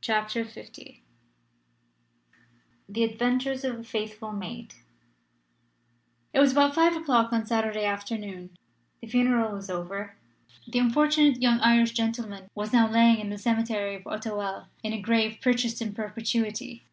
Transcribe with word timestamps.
CHAPTER 0.00 0.46
LV 0.46 1.02
THE 2.88 3.04
ADVENTURES 3.04 3.64
OF 3.64 3.80
A 3.80 3.84
FAITHFUL 3.84 4.32
MAID 4.32 4.72
IT 6.32 6.40
was 6.40 6.52
about 6.52 6.74
five 6.74 6.96
o'clock 6.96 7.34
on 7.34 7.44
Saturday 7.44 7.84
afternoon. 7.84 8.56
The 9.02 9.08
funeral 9.08 9.52
was 9.54 9.68
over. 9.68 10.16
The 10.66 10.78
unfortunate 10.78 11.42
young 11.42 11.60
Irish 11.60 11.90
gentleman 11.92 12.48
was 12.54 12.72
now 12.72 12.90
lying 12.90 13.18
in 13.20 13.28
the 13.28 13.36
cemetery 13.36 13.94
of 13.96 14.06
Auteuil 14.06 14.68
in 14.82 14.94
a 14.94 15.02
grave 15.02 15.36
purchased 15.42 15.82
in 15.82 15.92
perpetuity. 15.92 16.86